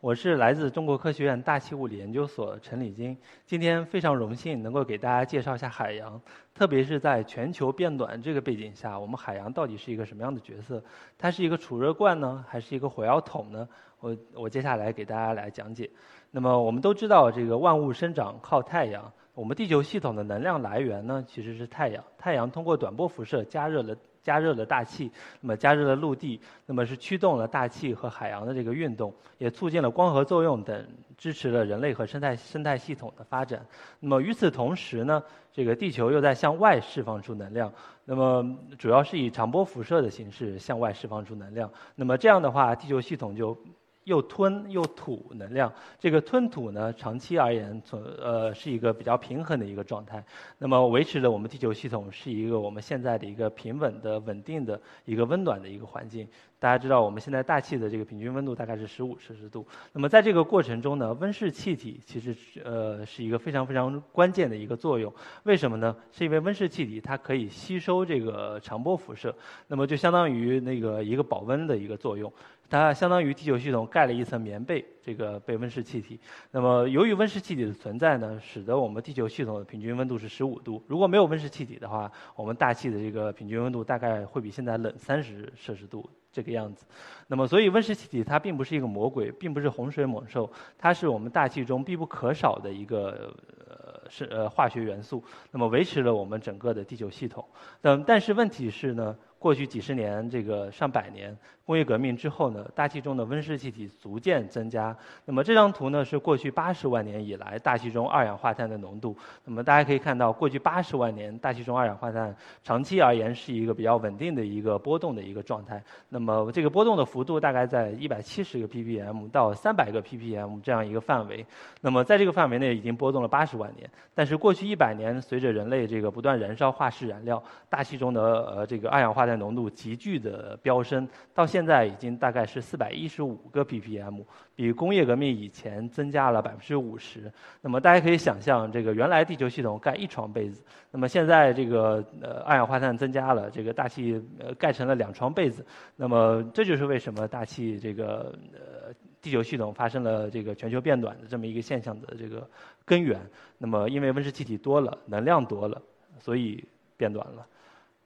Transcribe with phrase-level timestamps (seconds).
[0.00, 3.14] 我是来自中国科学院大气物理研究所陈礼金，
[3.44, 6.18] 今天非常荣幸能够给大家介绍一下海洋，
[6.54, 10.82] 特别是在全球变暖这个背景下，我们海洋到底是一个什么样的角色？
[11.18, 13.68] 它是一个储热罐呢，还是一个火药桶呢？
[14.00, 15.90] 我我接下来给大家来讲解。
[16.30, 23.94] 那么我们都知道，这个万物生长靠太阳，我们地球系统的能量来源呢其实是太阳，太阳通过短波辐射加热了。
[24.22, 25.10] 加热了大气，
[25.40, 33.64] 那么加热了陆地，那么是驱动了大气和海洋的这个运动，也促进了光合作用等，支持了人类和生态生态系统的发展。
[33.98, 35.22] 那么与此同时呢，
[35.52, 37.72] 这个地球又在向外释放出能量，
[38.04, 41.70] 那么主要是以长波辐射的形式向外释放出能量。
[41.94, 43.56] 那么这样的话，地球系统就。
[44.04, 50.24] 又吞又吐能量，这个吞吐呢，长期而言，从呃是一个比较平衡的一个状态，
[50.58, 56.26] 那么维持了我们地球系统是一个我们现在的一个平稳的、稳定的一个温暖的一个环境。
[56.60, 59.66] 大家知道，我们现在大气的这个平均温度大概是十五摄氏度。
[59.94, 65.10] 那么在这个过程中呢，温室气体其实呃是一个非常非常关键的一个作用。
[65.44, 65.96] 为什么呢？
[66.12, 69.34] 是因为温室气体它可以吸收这个长波辐射，
[69.68, 72.30] 那么就相当于那个一个保温的一个作用。
[72.68, 76.20] 它相当于地球系统盖了一层棉被，这个被温室气体。
[76.50, 80.80] 那么由于温室气体的存在呢，使得我们地球系统的平均温度是十五度。
[80.86, 86.06] 如果没有温室气体的话，我们大气的这个平均温度大概会比现在冷三十摄氏度。
[86.32, 86.86] 这个样子，
[87.26, 93.34] 那么所以温室气体它并不是一个魔鬼，并不是洪水猛兽，它是我们大气中必不可少的一个
[93.68, 97.44] 呃是呃化学元素，那么维持了我们整个的地球系统。
[97.82, 101.36] 嗯，但是问题是呢，过去几十年这个上百年。
[101.70, 104.96] 工业革命之后呢，大气中的温室气体逐渐增加。
[105.24, 109.16] 那么这张图呢是过去八十万年以来大气中二氧化碳的浓度。
[109.44, 115.80] 那么大家可以看到，过去八十万年大气中二氧化碳长期而言是一个比较稳定的一个波动的一个状态。
[116.08, 121.46] 那么这个波动的幅度大概在一百七十个 ppm 到三百个 ppm 这样一个范围。
[121.82, 123.88] 那么在这个范围内已经波动了八十万年。
[124.12, 134.24] 但是过去一百年，随着人类这个不断燃烧化石燃料，大气中的呃这个二氧化碳浓度急剧的飙升，到现现在已经大概是四百一十五个 ppm，
[134.56, 137.30] 比工业革命以前增加了百分之五十。
[137.60, 145.62] 那么大家可以想象，这个原来地球系统盖一床被子，那么现在这个呃二氧化碳增加了，这个大气呃盖成了两床被子。
[145.96, 148.90] 那么这就是为什么大气这个呃
[149.20, 152.48] 地球系统发生了这个全球变暖的这么一个现象的这个
[152.86, 153.20] 根源。
[153.58, 155.82] 那么因为温室气体多了，能量多了，
[156.18, 156.64] 所以
[156.96, 157.46] 变暖了。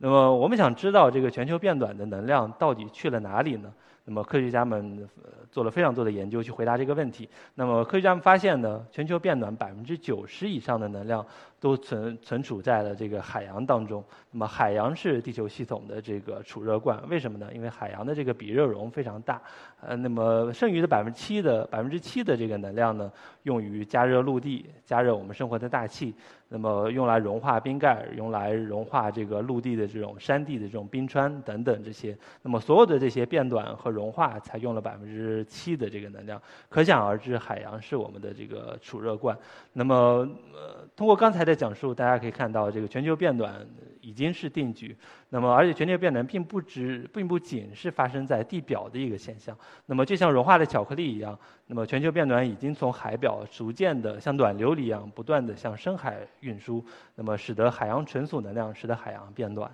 [0.04, 3.72] 那么我们想知道这个全球变暖的能量到底去了哪里呢？
[4.04, 5.08] 那么科学家们
[5.50, 7.28] 做了非常多的研究去回答这个问题。
[7.54, 11.24] 那么科学家们发现呢，全球变暖百分之九十以上的能量
[11.58, 14.04] 都存存储在了这个海洋当中。
[14.30, 17.48] 那么海洋是地球系统的这个储热罐，为什么呢？
[17.54, 19.40] 因为海洋的这个比热容非常大。
[19.80, 23.10] 呃，那么剩余的百分之七的百分之七的这个能量呢，
[23.44, 26.14] 用于加热陆地，加热我们生活的大气。
[26.48, 32.16] 那么用来融化冰盖，用来融化这个陆地的这种山地的这种冰川等等这些。
[32.42, 39.38] 那么所有的这些变暖和融化才用了百分之七的这个能量，可想而知，海洋是我们的这个储热罐。
[39.72, 39.94] 那么
[40.52, 43.64] 呃，通过刚才的讲述，大家可以看到，这个全球变暖
[44.00, 44.96] 已经是定局。
[45.28, 49.56] 那么而且全球变暖并不只并不仅是发生在地表的一个现象。
[49.86, 56.14] 那么就像融化的巧克力一样，那么全球变暖已经从海表逐渐的像暖流一样，不断的向深海。
[56.40, 56.84] 运输，
[57.14, 59.70] 那么使得海洋存储能量，使得海洋变暖。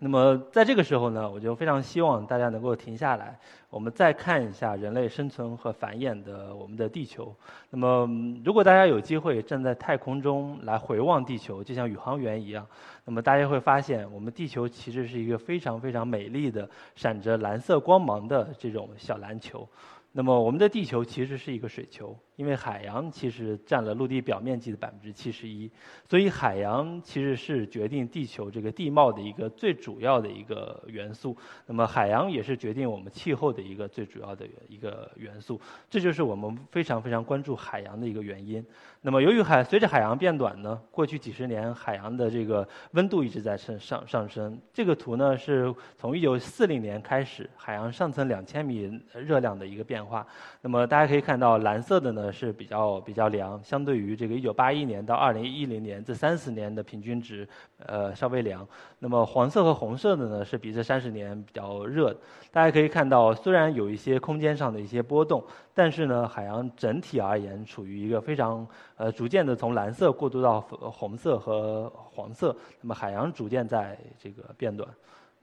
[0.00, 3.38] 那么在这个时候呢，我就非常希望大家能够停下来，
[3.70, 7.34] 我们再看一下人类生存和繁衍的我们的地球。
[7.70, 8.06] 那么
[8.44, 12.66] 如果大家有机会站在太空中来回望地球，就像宇航员一样，
[13.04, 19.66] 那么大家会发现，我们地球其实是一个非常非常美丽的、闪着蓝色光芒的这种小篮球。
[20.16, 22.16] 那么我们的地球其实是一个水球。
[22.36, 25.70] 因为海洋其实占了陆地表面积的百分之七十一，
[26.04, 31.36] 所以海洋其实是决定地球这个地貌的一个最主要的一个元素。
[31.64, 35.60] 那么海洋也是决定我们气候的一个最主要的一个元素。
[35.88, 38.66] 这就是我们非常非常关注海洋的一个原因。
[39.00, 44.60] 那么由于海随着海洋变暖呢，过去几十年海洋的这个温度一直在上上上升。
[44.72, 50.26] 这个图呢是从一九四零年开始海洋上层两千米热量的一个变变化。
[50.60, 57.48] 那么大家可以看到，蓝色的呢是比较比较凉，相对于这个1981年到2010年这三十年的平均值，
[57.86, 58.66] 呃稍微凉。
[58.98, 62.14] 那么黄色和红色的呢是比这三十年比较热。
[62.52, 65.42] 大家可以看到，虽然有一些空间上的一些波动，
[65.72, 68.66] 但是呢海洋整体而言处于一个非常
[68.96, 72.54] 呃逐渐的从蓝色过渡到红色和黄色。
[72.82, 74.86] 那么海洋逐渐在这个变暖。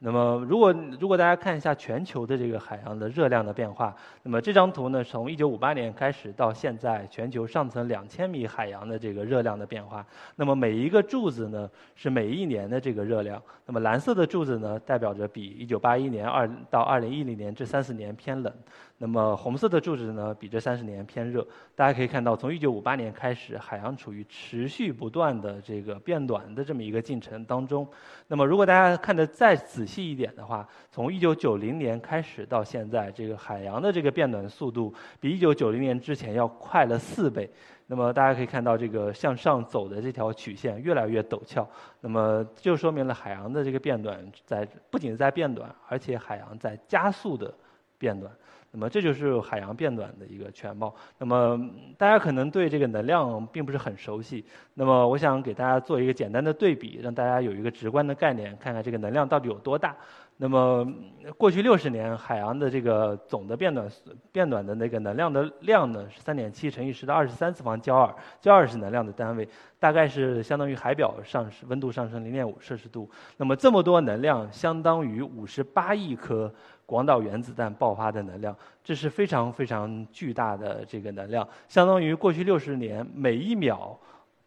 [0.03, 10.03] 那么，如果如果大家看一下全球的这个海洋的热量的变化，那么这张图呢，从一九五八年开始到现在，全球上层两千米海洋的这个热量的变化。
[10.35, 13.39] 那么每一个柱子呢，是每一年的这个热量。
[13.67, 18.51] 那么蓝色的柱子呢，代表着比一九八一年二到二零一零年这三四年偏冷。
[19.01, 21.43] 那么红色的柱子呢，比这三十年偏热。
[21.73, 27.87] 大家可以看到，从1958年开始，海洋处于持续不断的这个变暖的这么一个进程当中。
[28.27, 37.49] 那么如果大家看的再仔细一点的话，从1990年开始到现在，这个海洋的这个变暖速度比1990年之前要快了四倍。
[37.87, 41.67] 那么大家可以看到，这个向上走的这条曲线越来越陡峭。
[42.01, 47.51] 那么就说明了海洋的这个变暖在不仅在变暖，而且海洋在加速的
[47.97, 48.31] 变暖。
[48.71, 50.93] 那么这就是海洋变暖的一个全貌。
[51.17, 51.59] 那么
[51.97, 54.45] 大家可能对这个能量并不是很熟悉。
[54.73, 59.95] 那么我想给大家做一个简单的对比，让大家有一个直观的概念，看看这个能量到底有多大。
[60.37, 60.91] 那么
[61.37, 63.87] 过去六十年，海洋的这个总的变暖
[64.31, 69.47] 变暖的那个能量的量呢，是三点七乘以十的二十三次方焦耳，焦耳是能量的单位，
[69.77, 73.07] 大概是相当于海表上温度上升零点五摄氏度。
[73.37, 76.51] 那么这么多能量，相当于五十八亿颗。
[76.91, 78.53] 广岛原子弹爆发的能量，
[78.83, 83.97] 这是非常非常巨大的这个能量，相当于过去六十年每一秒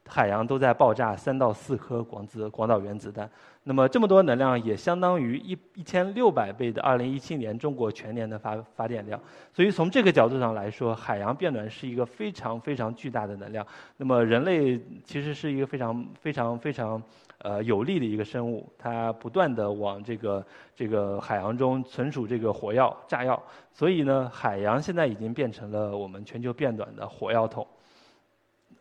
[0.09, 3.29] 海洋都在爆炸三到四颗广子广岛原子弹。
[3.62, 9.19] 那么这么多能量也相当于一一千六百倍的二零一七年中国全年的发发电量。
[9.53, 13.67] 所以从这个角度上来说，海洋变暖是一个非常非常巨大的能量。
[13.97, 17.03] 那么人类其实是一个非常非常非常。
[17.39, 20.43] 呃，有力的一个生物，它不断的往这个
[20.75, 27.67] 这个海洋中存储这个火药、炸药，所以呢，海洋现在已经变成了我们全球变暖的火药桶。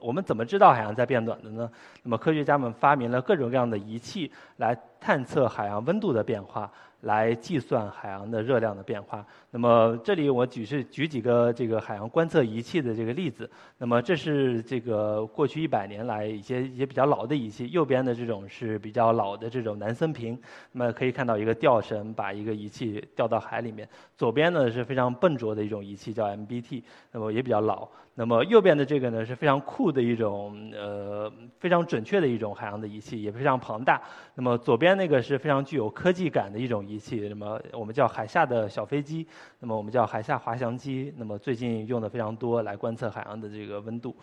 [0.04, 1.72] 我们怎么知道海洋在变暖的呢？
[2.04, 6.70] 那么科学家们发明了各种各样的仪器来探测海洋温度的变化。
[7.04, 9.26] 来计算海洋的热量的变化。
[9.52, 13.50] 那么这里我举是举几个这个海洋观测仪器的这个例子。
[13.78, 17.70] 那么这是这个过去一百年来一些一些比较老的仪器。
[17.70, 20.38] 右边的这种是比较老的这种南森瓶。
[20.72, 23.88] 那么可以看到一个吊绳把一个仪器吊到海里面。
[24.18, 27.88] 左边呢是非常笨拙的一种仪器叫 MBT，那么也比较老。
[28.16, 34.00] 那么右边的这个呢是非常酷的一种呃非常准确的一种海洋的仪器，也非常庞大。
[34.36, 39.25] 那么左边那个是非常具有科技感的一种仪仪器，那么我们叫海下的小飞机，
[39.60, 41.13] 那么我们叫海下滑翔机。
[41.18, 44.16] 那么最近用的非常多来观测海洋的这个温度。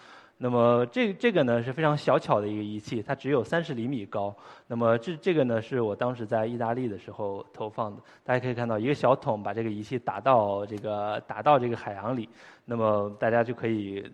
[0.43, 4.35] 那么这这个呢是非常小巧的一个仪器，它只有三十厘米高。
[4.67, 8.01] 那么这这个呢是我当时在意大利的时候投放的。
[8.25, 12.27] 大家可以看到一个小桶把这个仪器打到这个打到这个海洋里，
[12.65, 14.11] 那么大家就可以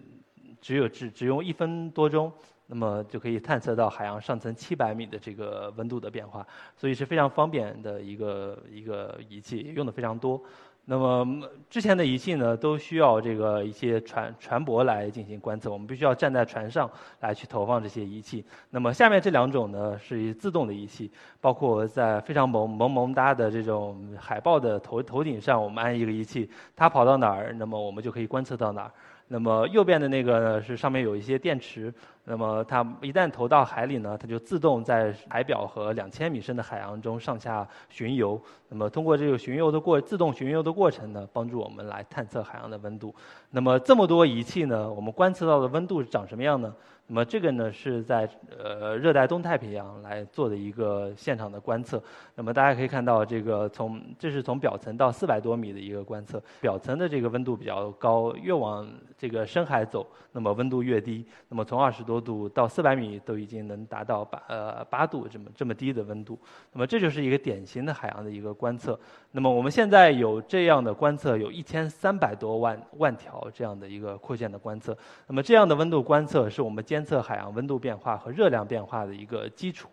[0.61, 2.32] 只有只只用一分多钟，
[2.67, 6.47] 那么就可以探测到海洋上层七百米的这个温度的变化，
[6.77, 10.43] 所以是非常方便的一个一个仪器，用的非常多。
[10.89, 11.27] 那么
[11.69, 18.45] 之前的仪器呢，都需要这个一些船船舶来进行观测，我们必须要站在船上来去投放这些仪器。
[18.71, 28.93] 那么下面这两种呢，是自动的仪器，包括在非常萌萌萌哒的这种海豹的头头顶上，我们安一个仪器，它跑到哪儿，那么我们就可以观测到哪儿。
[29.26, 31.93] 那么右边的那个呢，是上面有一些电池。
[32.28, 38.40] 那么它一旦投到海里呢，它就自动在海表和两千米深的海洋中上下巡游。
[38.68, 43.14] 那么通过这个巡游的过自动巡游的过程呢，帮助我们来探测海洋的温度。
[43.50, 46.75] 那么这么多仪器呢，我们观测到的温度长什么样呢？
[47.09, 48.28] 那么这个呢是在
[48.59, 52.02] 呃热带东太平洋来做的一个现场的观测。
[52.35, 58.85] 那么大家可以看到，这个从这是从表层到四百多米的一个观测，表层的这个温度比较高，越往
[59.16, 61.25] 这个深海走，那么温度越低。
[61.49, 66.38] 那么从二十多度到四百米都已经能达到八呃八度这么这么低的温度，
[66.73, 68.99] 那么这就是一个典型的海洋的一个观测。
[69.32, 74.96] 那么我们现在有这样的观测，有一千三百多万万条这样的一个扩建的观测。
[75.26, 79.88] 那么这样的温度观测是我们监测海洋温度变化和热量变化的一个基础。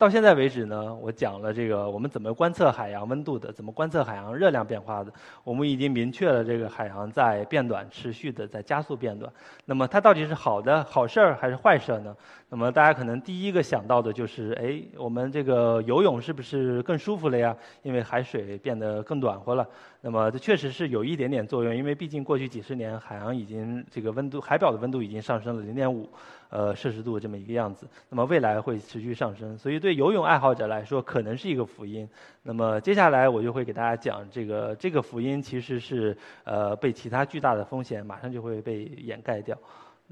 [0.00, 5.12] 到现在为止呢，我讲了这个我们怎么观测海洋温度的，怎么观测海洋热量变化的。
[5.44, 9.30] 我们已经明确了这个海洋在变暖，持续的在加速变暖。
[9.66, 12.16] 那么它到底是好的好事儿还是坏事儿呢？
[12.48, 17.54] 那么大家可能第一个想到的就是，哎，我们这个游泳是不是更舒服了呀？
[17.82, 19.68] 因为海水变得更暖和了。
[20.02, 26.08] 那么这确实是有一点点作用，因为毕竟过去几十年海洋已经这个温度海表的温度已经上升了零点五。
[26.52, 32.08] 呃，摄氏度这么一个样子，那么未来会持续上升，所以对游泳爱好者来说，可能是一个福音。
[32.42, 39.56] 那么接下来我就会给大家讲这个这个福音其实是呃被其他巨大的风险马上就会被掩盖掉。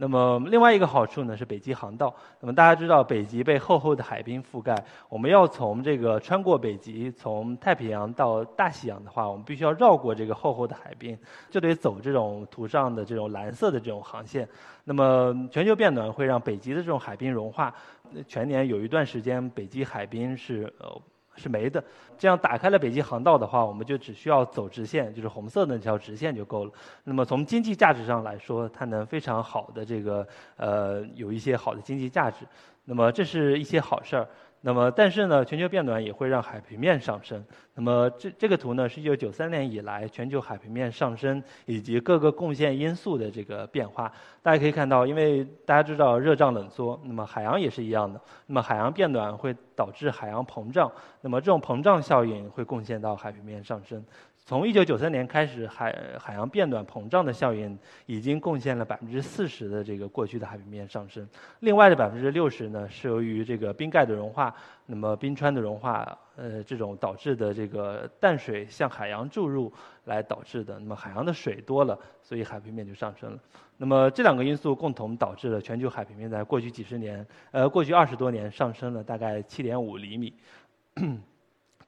[0.00, 2.14] 那么另外一个好处呢是北极航道。
[2.40, 4.72] 那么大家知道北极被厚厚的海冰覆盖，
[5.08, 11.18] 我们要从这个穿过北极，从太平洋到大西洋的话，我们必须要绕过这个厚厚的海冰，
[11.50, 14.48] 就得走这种图上的这种蓝色的这种航线。
[14.84, 17.74] 那么全球变暖会让北极的这种海冰融化，
[18.28, 21.02] 全年有一段时间北极海冰是呃。
[21.38, 21.82] 是没的。
[22.18, 26.72] 这样打开了北极航道的话，我们就只需要走直线，就是红色的那条直线就够了。
[27.04, 30.26] 那么从经济价值上来说，它能非常好的这个
[30.56, 32.44] 呃有一些好的经济价值。
[32.84, 34.28] 那么这是一些好事儿。
[34.60, 37.44] 那么，但是呢，全球变暖也会让海平面上升。
[37.74, 44.12] 那么，这这个图呢，是一九九三年以来全球海平面上升以及各个贡献因素的这个变化。
[44.42, 48.20] 大家可以看到，因为大家知道热胀冷缩，那么海洋也是一样的。
[48.46, 54.04] 那么海洋变暖会导致海洋膨胀，那么这种膨胀效应会贡献到海平面上升。
[54.48, 61.28] 从一九九三年开始，海海洋变暖膨胀的效应已经贡献了百分之四十的这个过去的海平面上升。
[61.60, 64.54] 另外的百分之六十呢，是由于这个冰盖的融化，
[64.86, 69.70] 那么冰川的融化，呃，这种导致的这个淡水向海洋注入
[70.06, 70.78] 来导致的。
[70.78, 73.38] 那么海洋的水多了，所以海平面就上升了。
[73.76, 80.32] 那么这两个因素共同导致了全球海平面在过去几十年，呃，过去二十多年上升了大概七点五厘米。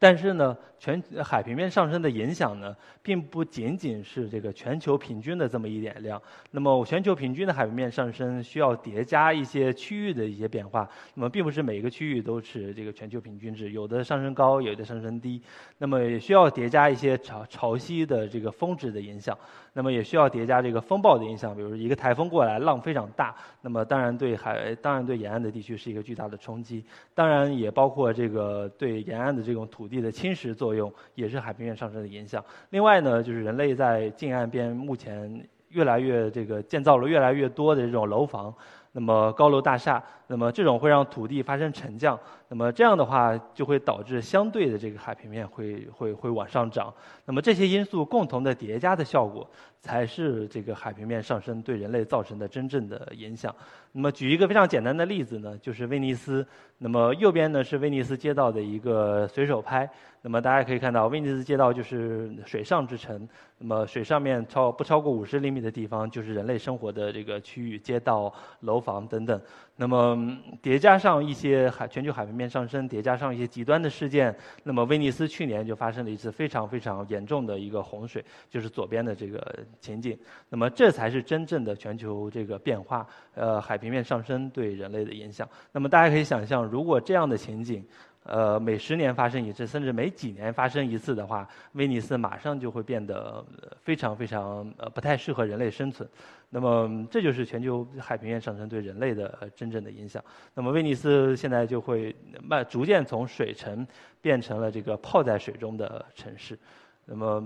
[0.03, 6.21] 但是呢，全海平面上升的影响呢，并不仅仅是这个全球平均的这么一点量。
[6.53, 10.89] 那么全球平均的海平面上升需要叠加一些区域的一些变化。
[11.13, 15.43] 那么并不是每个区域都是这个全球平均值，有的上升高，有的上升低。
[15.77, 19.37] 那么也需要叠加一些潮潮汐的这个峰值的影响。
[19.73, 26.85] 那么也需要叠加这个风暴的影响，比如一个台风过来，浪非常大，那么当然对海，当然对沿岸的地区是一个巨大的冲击。
[27.15, 32.45] 当然也包括这个对沿岸的这种土地的侵蚀作用，也是海平面上升的影响。
[32.71, 38.53] 另外呢，就是人类在近岸边目前越来越这个建造了越来越多的这种楼房。
[38.93, 46.95] 那么高楼大厦，那么这种会让土地发生沉降，那么这样的话就会导致相对的这个海平面会会会往上涨。
[47.25, 49.45] 那么这些因素共同的叠加的效果，
[49.81, 53.53] 才是这个海平面上升对人类造成的真正的影响。
[53.91, 56.47] 那么举一个非常简单的例子呢，就是威尼斯。
[56.79, 59.91] 那么右边呢是威尼斯街道的一个随手拍。
[60.23, 63.29] 那么大家可以看到，威尼斯街道就是水上之城。
[63.59, 69.41] 那么水上面超不超过五十厘米的地方，就是人类生活的这个区域，街道、楼房等等。
[69.77, 80.19] 那么嗯叠加上一些海全球海平面上升，叠加上一些极端的事件，那么威尼斯去年就发生了一次非常非常严重的一个洪水，就是左边的这个情景。
[80.49, 85.49] 那么这才是真正的全球这个变化，呃，海平面上升对人类的影响。
[85.73, 87.85] 那么大家可以想象，如果这样的情景。
[88.25, 93.45] 呃，每十年发生一次，甚至每几年发生一次的话，威尼斯马上就会变得
[93.81, 96.09] 非常非常呃不太适合人类生存。
[96.51, 100.23] 那么，这就是全球海平面上升对人类的真正的影响。
[100.55, 103.87] 那么，威尼斯现在就会慢逐渐从水城
[104.21, 106.59] 变成了这个泡在水中的城市。
[107.05, 107.43] 那么。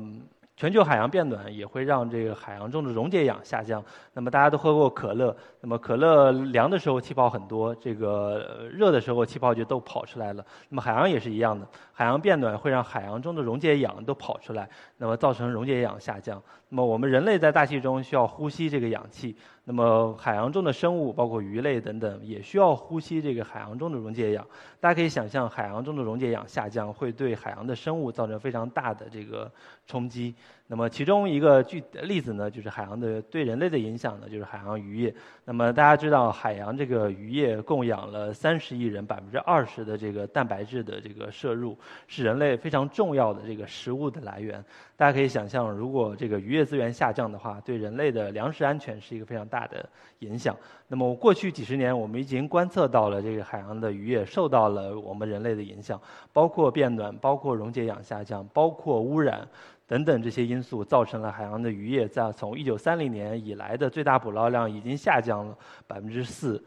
[0.56, 3.84] 全球海洋变暖也会让这个海洋中的溶解氧下降。
[4.12, 10.44] 那么大家都喝过可乐，那么可乐凉的时候气泡很多，这个热的时候气泡就都跑出来了。
[10.68, 16.40] 那么海洋也是一样的，海洋变暖会让海洋中的溶解氧都跑出来，那么造成溶解氧下降。
[16.74, 19.36] 那么我们人类在大气中需要呼吸这个氧气。
[19.62, 24.44] 那么海洋中的生物，包括鱼类等等，也需要呼吸这个海洋中的溶解氧。
[24.80, 29.48] 大家可以想象，海洋中的溶解氧下降，会对海洋的生物造成非常大的这个
[29.86, 30.34] 冲击。
[30.66, 35.14] 那么其中一个具例子呢，就是海洋的对人类的影响呢，就是海洋渔业。
[35.44, 41.78] 那么大家知道，海洋这个渔业供养了三十亿人，百分之二十的这个蛋白质的这个摄入，
[42.08, 44.64] 是人类非常重要的这个食物的来源。
[44.96, 49.86] 大家可以想象，如果这个渔业资源下降的话，对人类的粮食安全是一个非常大的
[50.20, 50.56] 影响。
[50.88, 56.00] 那么过去几十年，我们已经观测到了这个海洋的渔业受到了我们人类的影响，
[56.32, 59.46] 包括变暖，包括溶解氧下降，包括污染。
[59.86, 66.62] 等等这些因素造成了海洋的渔业在从一九三零年以来的最大捕捞量已经下降了百分之四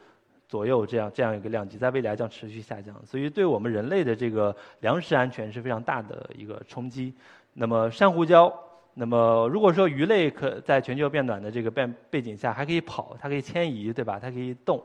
[0.48, 7.14] 左右这样这样一个量级，在未来将持续下降，所以对我们人类的这个粮食安全是非常大的一个冲击。
[7.54, 8.54] 那么珊瑚礁，
[8.94, 14.20] 那么如果说鱼类可在全球变暖的这个背背景下还可以跑，它可以迁移，对吧？
[14.20, 14.82] 它可以动，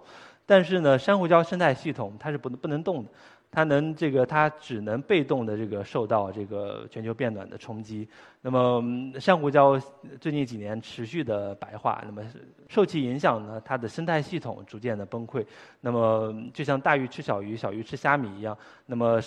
[0.46, 3.10] 但是呢，珊瑚礁生态系统它是不能不能动的。
[3.54, 8.08] 它能这个，它只能被动的这个受到这个全球变暖的冲击。
[8.40, 8.82] 那么
[9.20, 9.80] 珊瑚礁
[10.18, 12.22] 最近几年持续的白化，那么
[12.66, 15.44] 受其影响呢，它的生态系统逐渐的崩溃。
[15.82, 18.56] 那么就像大鱼吃小鱼，小鱼吃虾米一样，
[18.86, 19.20] 那么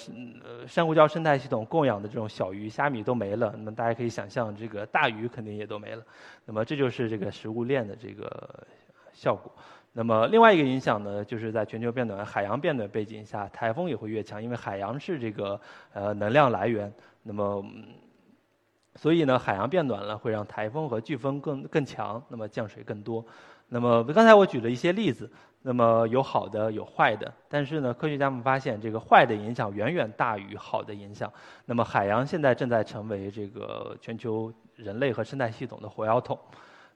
[0.66, 6.04] 珊瑚礁生态系统供养的这种小鱼、虾米都没了，那么大家可以想象，这个大鱼肯定也都没了。
[6.46, 8.66] 那么这就是这个食物链的这个
[9.14, 9.52] 效果。
[9.98, 15.58] 那么另外一个影响呢，就是在全球变暖、海洋变暖背景下，台风也会越强，因为海洋是这个
[15.94, 16.92] 呃能量来源。
[17.24, 17.64] 那么，
[18.96, 23.26] 所以呢，海洋变暖了，会让台风和飓风更更强，那么降水更多。
[23.70, 31.32] 那么刚才我举了一些例子，那么有好的有坏的，但是呢，科学家们发现这个坏的影响远远大于好的影响。
[31.66, 36.38] 那么海洋现在正在成为这个全球人类和生态系统的火药桶。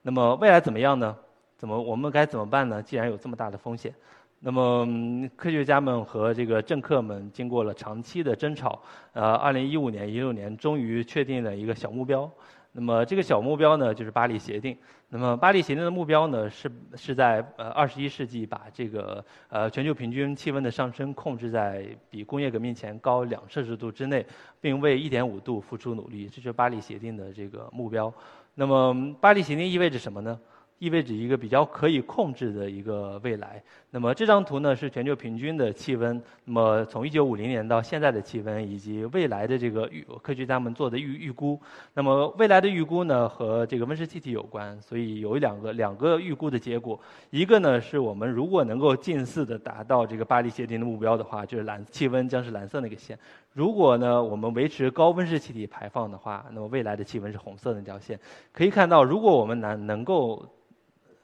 [0.02, 1.16] 那么未来怎么样呢？
[1.60, 2.82] 怎么我们该怎么办呢？
[2.82, 3.94] 既然有这么大的风险，
[4.38, 4.88] 那么
[5.36, 8.80] 科学家们和这个政客们经过了长期的争吵，
[9.12, 12.30] 呃，二零一五年、一六年终于确定了一个小目标。
[12.72, 14.74] 那么这个小目标呢，就是巴黎协定。
[15.10, 24.24] 那么巴黎协定的目标呢，是是在呃二十一世纪把这个呃全球平均气温的上升控制在比工业革命前高两摄氏度之内，
[24.62, 26.26] 并为一点五度付出努力。
[26.26, 28.10] 这就是巴黎协定的这个目标。
[28.54, 30.40] 那么巴黎协定意味着什么呢？
[30.80, 33.62] 意味着一个比较可以控制的一个未来。
[33.90, 36.20] 那么这张图呢是全球平均的气温。
[36.46, 41.60] 那么从1950年到现在的气温，以及未来的这个预科学家们做的预预估。
[41.92, 46.98] 那么未来的预估呢和这个温室气体有关，所以有两个两个预估的结果。
[47.28, 53.18] 一个呢是我们如果能够近似的达到这个巴黎协定的目标的话，就是蓝气温将是蓝色那个线。
[53.52, 58.18] 如果呢我们维持高温室气体排放的话，那么未来的气温是红色那条线。
[58.50, 60.42] 可以看到，如果我们能能够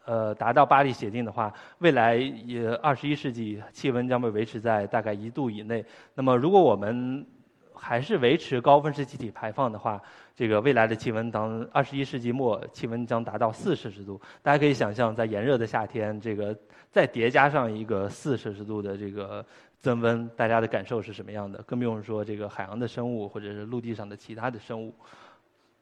[0.06, 5.84] 呃，达到巴黎协定的话，未来也二十一世纪气温将被维持在大概一度以内。
[6.14, 7.26] 那么，如果我们
[7.75, 10.00] 还是维持高温室气体排放的话，
[10.34, 14.20] 这个未来的气温当二十一世纪末气温将达到四摄氏度。
[14.42, 16.56] 大家可以想象，在炎热的夏天，这个
[16.90, 19.44] 再叠加上一个四摄氏度的这个
[19.80, 21.60] 增温，大家的感受是什么样的？
[21.64, 24.95] 更不用说这个海洋的生物或者是陆地上的其他的生物。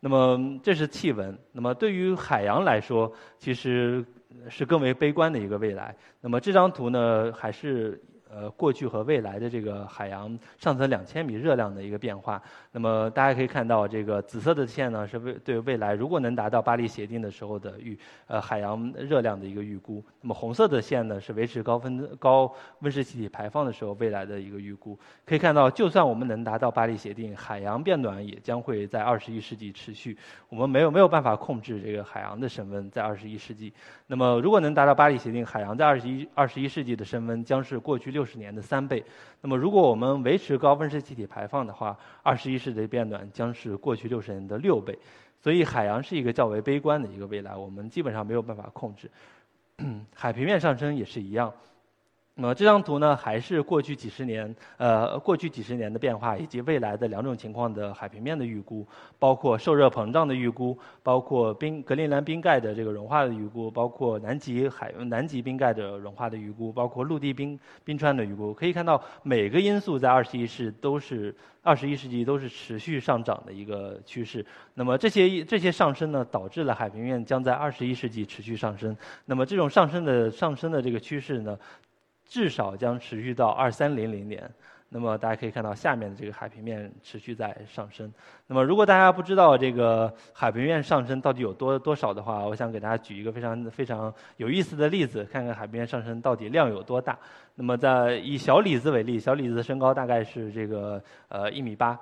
[0.04, 1.34] 那么这是气温。
[1.50, 4.04] 那么对于海洋来说，其实
[4.50, 5.96] 是更为悲观的一个未来。
[6.20, 7.98] 那么这张图呢，还是。
[8.34, 12.42] 呃，过去和未来的这个海洋上层两千米热量的一个变化。
[12.72, 20.04] 那么大家可以看到，这个紫色的线呢是未对未来如果能达到巴黎协定的时候的预呃海洋热量的一个预估。
[20.20, 24.98] 那么红色的线呢是维持高分高温室气体排放的时候未来的一个预估。
[25.24, 30.18] 可以看到，就算我们能达到巴黎协定，海洋变暖也将会在二十一世纪持续。
[30.48, 33.72] 我们没有没有办法控制这个海洋的升温在二十一世纪。
[34.08, 38.23] 那么如果能达到巴黎协定，海洋在二十一二十一世纪的升温将是过去六。
[38.24, 39.04] 六十年的三倍，
[39.42, 44.98] 那么如果我们维持高温室气体排放的话，二十一世纪的变暖将是过去六十年的六倍，
[45.42, 49.10] 所以海洋是一个较为悲观的一个未来，我们基本上没有办法控制。
[50.16, 51.52] 海平面上升也是一样。
[52.36, 58.84] 那么这张图呢，还是过去几十年，呃，过去几十年的变化，以及未来的两种情况的海平面的预估，
[59.20, 68.52] 包括受热膨胀的预估，包括冰格陵兰冰盖的这个融化的预估，包括南极海南极冰盖的融化的预估，包括陆地冰冰川的预估。
[68.52, 74.44] 可以看到，每个因素在二十一世都是二十一世纪都是持续上涨的一个趋势。
[74.74, 78.96] 那么这些这些上升呢，导致了海平面将在二十一世纪持续上升。
[79.24, 81.56] 那么这种上升的上升的这个趋势呢？
[82.34, 84.50] 至少将持续到二三零零年。
[84.88, 88.12] 那么大家可以看到下面的这个海平面持续在上升。
[88.48, 97.16] 那么如果大家不知道这个海平面上升到底有多多少的话，我想给大家举一个非常非常有意思的例子，看看海平面上升到底量有多大。
[97.54, 101.96] 那么在以小李子为例，小李子的身高大概是这个呃一米八。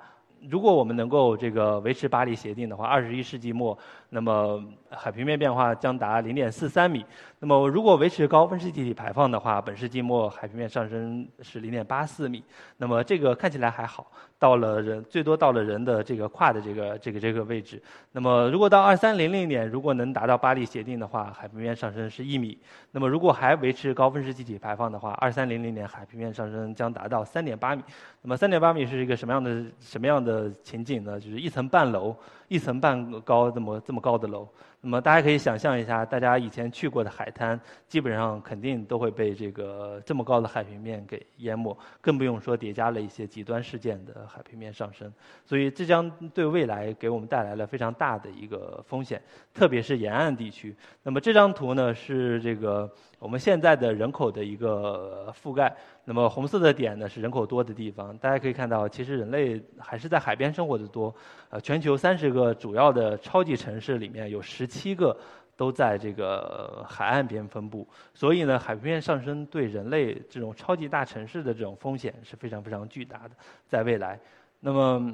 [0.49, 3.77] 如果我们能够这个维持巴黎协定的话，二十一世纪末，
[4.09, 7.05] 那么海平面变化将达零点四三米。
[7.39, 12.43] 那么如果维持高温室气体排放的话，本世纪末海平面上升是零点八四米。
[12.77, 14.05] 那么这个看起来还好，
[14.43, 17.81] 到了人最多到了人的这个胯的这个这个这个位置。
[18.11, 22.57] 那么如果到二三零零年，如果能达到巴黎协定的话，海平面上升是一米。
[22.91, 27.81] 那么如果还维持高温室气体排放的话，二三零零年海平面上升将达到三点八米。
[28.21, 31.17] 那么三点八米是一个什么样的什么样的情景呢？
[31.17, 32.13] 就是一层半楼，
[32.49, 34.45] 一层半高这么这么高的楼。
[34.85, 45.09] 那么大家可以想象一下，大家以前去过的海滩，基本上肯定都会被这个这么高的海平面给淹没，更不用说叠加了一些极端事件的海平面上升。
[45.45, 49.21] 所以这将对未来给我们带来了非常大的一个风险，
[49.53, 50.75] 特别是沿岸地区。
[51.01, 52.93] 那么这张图呢是这个。
[53.23, 58.15] 我们现在的人口的一个覆盖，那么红色的点呢是人口多的地方。
[58.17, 61.15] 大家可以看到，其实人类还是在海边生活的多。
[61.49, 65.17] 呃，全球三十个主要的超级城市里面有十七个
[65.55, 67.87] 都在这个海岸边分布。
[68.13, 73.31] 所以呢，海平面上升对人类这种超级大城市的这种风险是非常非常巨大的。
[73.69, 74.19] 在未来，
[74.59, 75.13] 那么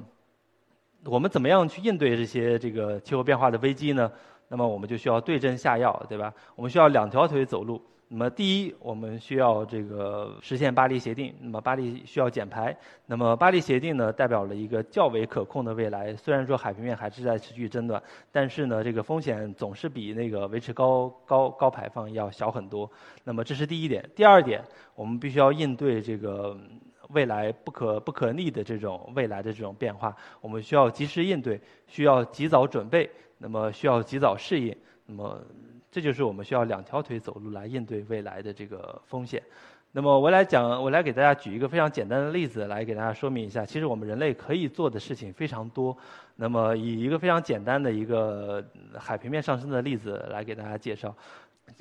[1.05, 4.11] 我们怎么样去应对这些这个气候变化的危机呢？
[4.47, 6.33] 那么我们就需要对症下药，对吧？
[6.55, 7.79] 我们需要两条腿走路。
[8.11, 11.31] 那么，第一，我们需要这个实现巴黎协定。
[11.41, 12.75] 那么，巴黎需要减排。
[13.05, 16.15] 那么，巴黎协定呢，代表了一个较为可控的未来。
[16.15, 22.89] 虽然说海平面还是在持续增暖，但是呢，这个风险总是比那个维持高高高排放要小很多。
[23.23, 24.03] 那么，这是第一点。
[24.15, 24.63] 第二点，
[24.95, 26.57] 我们必须要应对这个
[27.09, 30.15] 未来不可不可逆的这种未来的这种变化。
[30.41, 33.07] 我们需要及时应对，需要及早准备。
[33.37, 34.75] 那么，需要及早适应。
[35.05, 35.39] 那么。
[35.91, 39.41] 这就是我们需要两条腿走路来应对未来的这个风险。
[39.91, 45.97] 那么我来讲，我来给大家举一个非常简单的例子来给大家说明一下，其实我们人类可以做的事情非常多。
[46.35, 48.63] 那么以一个非常简单的一个
[48.97, 51.15] 海平面上升的例子来给大家介绍。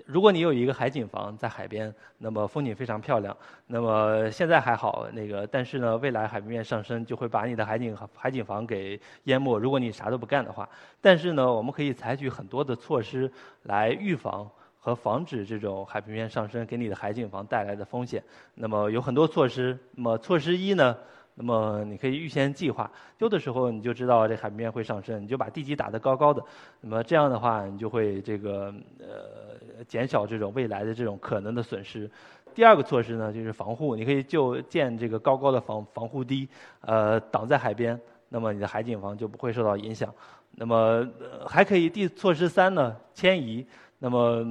[0.06, 3.36] 如果你有一个海景房在海边，那么风景非常漂亮。
[3.66, 9.58] 那么现在还好，那个但是呢，未来海平面上升就会把你的海景海景房给淹没。
[9.58, 10.68] 如果你啥都不干的话，
[11.00, 13.30] 但是呢，我们可以采取很多的措施
[13.64, 14.48] 来预防
[14.78, 18.22] 和防止这种海平面上升给你的海景房带来的风险。
[18.54, 19.78] 那么有很多措施。
[19.92, 20.96] 那么措施一呢？
[21.40, 26.42] 那么你可以预先计划，丢的时候你就知道这海平面会上升，你就把地基打得高高的。
[26.80, 32.10] 那么这样的话，你就会这个呃减少这种未来的这种可能的损失。
[32.52, 36.48] 第二个措施呢，就是防护，你可以就建这个高高的防防护堤，
[36.80, 37.96] 呃挡在海边，
[38.30, 40.12] 那么你的海景房就不会受到影响。
[40.56, 41.06] 那么
[41.46, 43.64] 还可以第措施三呢，迁移。
[44.00, 44.44] 那么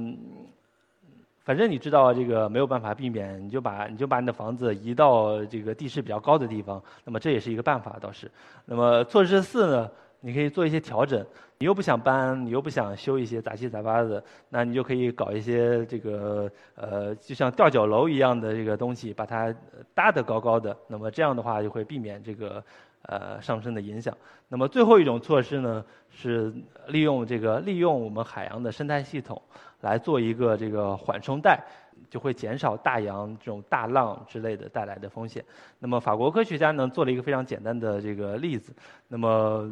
[1.48, 8.30] 反正你知道这个没有办法避免，你就把你就把你的房子移到这个地势比较高的地方，那么这也是一个办法倒是。
[8.66, 11.24] 那么措施四呢，你可以做一些调整，
[11.56, 19.50] 你又不想搬，你又不想修一些杂七杂八的，那你就可以搞一些这个呃，就像吊脚楼一样的这个东西，把它
[19.94, 22.62] 搭得高高的，那么这样的话就会避免这个
[23.08, 24.16] 呃上升的影响。
[24.48, 26.54] 那么最后一种措施呢，是
[26.86, 29.42] 利用这个利用我们海洋的生态系统。
[29.80, 31.64] 来做一个这个缓冲带，
[32.08, 35.44] 就会减少大洋这种大浪之类的带来的风险。
[35.78, 38.72] 那么法国科学家呢做了一个非常简单的这个例子，
[39.08, 39.70] 那么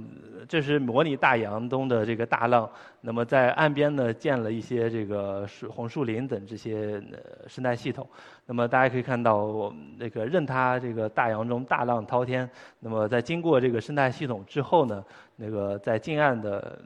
[0.48, 2.68] 这是模拟大洋中的这个大浪，
[3.00, 7.02] 那么在岸边呢建了一些这个树红树林等这些
[7.46, 8.08] 生态系统。
[8.46, 12.48] 那么大家可以看到，我们那个任它这个大洋中大浪滔天，
[12.80, 15.04] 那么在经过这个生态系统之后呢，
[15.36, 16.80] 那个在近岸的。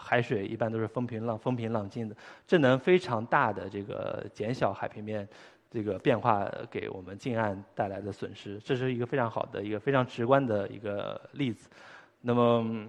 [0.00, 5.28] 海水一般都是风平浪风平浪静的，这能非常大的这个减小海平面
[5.70, 11.68] 这个变化给我们近岸带来的损失，这是一个非常好的一个非常直观的一个例子。
[12.22, 12.86] 那么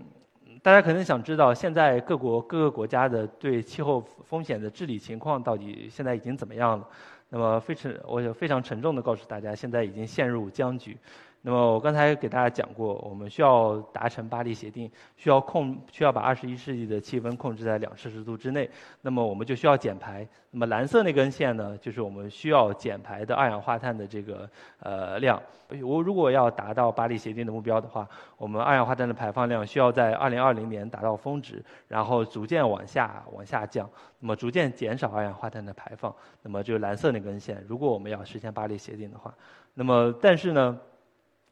[0.63, 6.87] 大家可能想知道，现在各国各个国家的对气候风险的治理情况到底现在已经怎么样了？
[7.29, 10.97] 那么非常我非常沉重的告诉大家，现在已经陷入僵局。
[11.43, 18.69] 那么我刚才给大家讲过，我们需要达成巴黎协定，需要控需要把二十一世纪的气温控制在两摄氏度之内。
[19.01, 20.27] 那么我们就需要减排。
[20.51, 24.47] 那么蓝色那根线呢，就是我们需要减排的二氧化碳的这个
[24.81, 25.41] 呃量。
[25.81, 36.13] 我如果要达到巴黎协定的目标的话，我们二氧化碳的排放量需要在二零二零年达到峰值，然后逐渐往下往下降，那么逐渐减少二氧化碳的排放。
[36.43, 39.33] 那么就是蓝色那根线，如果我们要实现巴黎协定的话，
[39.73, 40.79] 那么但是呢？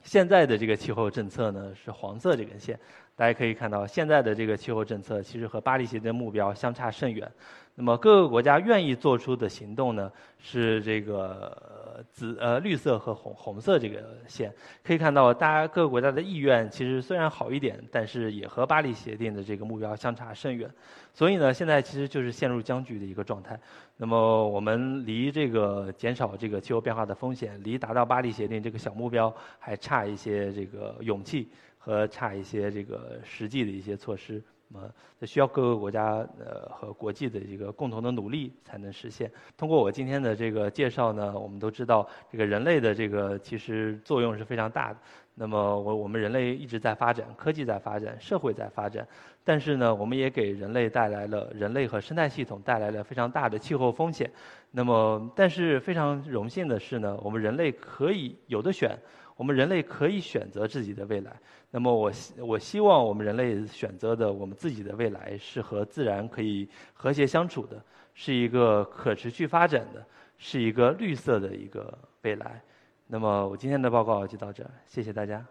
[0.04, 2.80] 现在的这个气候政策呢是黄色这根线，
[3.20, 7.30] 大家可以看到，现在的这个气候政策其实和巴黎协定目标相差甚远。
[7.76, 20.70] 那么各个国家愿意做出的行动呢是这个紫呃绿色和红红色这个线，可以看到，大家各个国家的意愿其实虽然好一点，但是也和巴黎协定的这个目标相差甚远。
[21.14, 23.60] 所以呢，现在其实就是陷入僵局的一个状态。
[23.98, 34.40] 那么我们离这个减少这个气候变化的风险，离达到巴黎协定这个小目标还差一些这个勇气和差一些这个实际的一些措施。
[34.72, 34.88] 那么
[35.20, 39.32] 这需要各个国家呃和国际的一个共同的努力才能实现。
[39.58, 45.00] 通过我今天的这个介绍呢，我们都知道这个人类的这个其实作用是非常大的。
[45.34, 49.08] 那么我我们人类一直在发展，科技在发展，社会在发展，
[49.44, 54.30] 但是呢，我们也给人类带来了人类和生态系统带来了非常大的气候风险。
[54.70, 58.96] 那么，但是非常荣幸的是呢，我们人类可以有的选，
[59.36, 61.32] 我们人类可以选择自己的未来。
[61.72, 67.80] 那么我希我希望我们人类选择的我们自己的未来是和自然可以和谐相处的，
[68.14, 70.04] 是一个可持续发展的，
[70.38, 72.62] 是一个绿色的一个未来。
[73.06, 75.46] 那么我今天的报告就到这儿，谢谢大家。